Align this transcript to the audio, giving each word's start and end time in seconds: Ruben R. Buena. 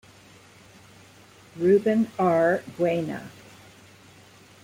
Ruben 1.57 2.07
R. 2.17 2.63
Buena. 2.75 3.29